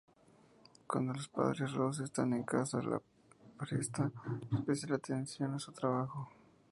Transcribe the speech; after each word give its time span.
Cuando 0.87 1.13
los 1.13 1.27
padres 1.27 1.73
Ross 1.73 1.99
están 1.99 2.33
en 2.33 2.41
casa 2.41 2.81
le 2.81 2.97
presta 3.55 4.09
especial 4.51 4.93
atención 4.93 5.53
a 5.53 5.59
su 5.59 5.71
trabajo. 5.73 6.27